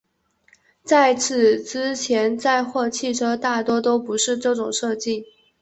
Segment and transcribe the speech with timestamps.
[0.83, 5.27] 在此之前载货汽车大多都不是这种设计。